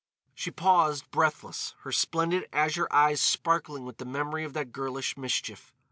She 0.33 0.49
paused, 0.49 1.11
breathless, 1.11 1.75
her 1.81 1.91
splendid 1.91 2.49
azure 2.51 2.87
eyes 2.89 3.21
sparkling 3.21 3.85
with 3.85 3.97
the 3.99 4.03
memory 4.05 4.43
of 4.43 4.53
that 4.53 4.71
girlish 4.71 5.15
mischief. 5.15 5.71